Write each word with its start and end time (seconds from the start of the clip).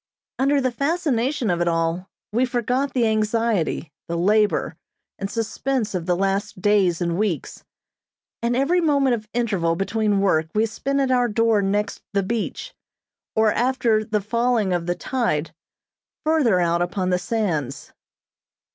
Under 0.39 0.59
the 0.59 0.71
fascination 0.71 1.51
of 1.51 1.61
it 1.61 1.67
all 1.67 2.09
we 2.31 2.43
forgot 2.43 2.95
the 2.95 3.05
anxiety, 3.05 3.91
the 4.07 4.17
labor, 4.17 4.75
and 5.19 5.29
suspense 5.29 5.93
of 5.93 6.07
the 6.07 6.15
last 6.15 6.59
days 6.59 7.01
and 7.01 7.19
weeks, 7.19 7.63
and 8.41 8.55
every 8.55 8.81
moment 8.81 9.13
of 9.13 9.29
interval 9.31 9.75
between 9.75 10.19
work 10.19 10.47
we 10.55 10.65
spent 10.65 11.01
at 11.01 11.11
our 11.11 11.27
door 11.27 11.61
next 11.61 12.01
the 12.13 12.23
beach, 12.23 12.73
or 13.35 13.53
after 13.53 14.03
the 14.03 14.21
falling 14.21 14.73
of 14.73 14.87
the 14.87 14.95
tide, 14.95 15.53
further 16.25 16.59
out 16.59 16.81
upon 16.81 17.11
the 17.11 17.19
sands. 17.19 17.93